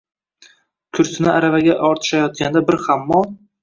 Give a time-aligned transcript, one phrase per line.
[0.95, 3.35] Kursini aravaga ortishayotganda, bir hammol